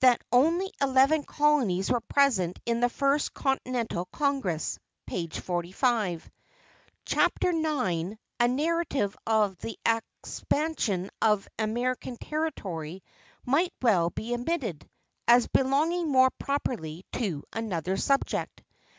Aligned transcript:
that 0.00 0.22
only 0.32 0.72
eleven 0.80 1.22
colonies 1.22 1.90
were 1.90 2.00
present 2.00 2.58
in 2.64 2.80
the 2.80 2.88
First 2.88 3.34
Continental 3.34 4.06
Congress 4.06 4.78
(p. 5.06 5.28
45). 5.28 6.30
Chapter 7.04 7.50
IX, 7.50 8.16
a 8.40 8.48
narrative 8.48 9.14
of 9.26 9.58
the 9.58 9.78
expansion 9.84 11.10
of 11.20 11.46
American 11.58 12.16
territory 12.16 13.02
might 13.44 13.74
well 13.82 14.08
be 14.08 14.32
omitted, 14.34 14.88
as 15.26 15.46
belonging 15.48 16.08
more 16.08 16.30
properly 16.38 17.04
to 17.12 17.44
another 17.52 17.98
subject. 17.98 18.62